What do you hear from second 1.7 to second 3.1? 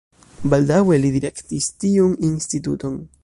tiun instituton.